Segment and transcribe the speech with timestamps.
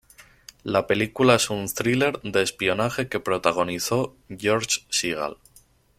[0.63, 5.37] La película es un thriller de espionaje que protagonizó George Seagal.